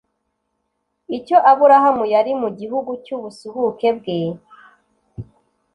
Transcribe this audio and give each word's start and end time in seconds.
Icyo 1.17 1.37
Aburahamu 1.51 2.05
yari 2.13 2.31
mu 2.41 2.49
gihugu 2.59 2.91
cy'ubusuhuke 3.03 3.89
bwe, 3.97 4.19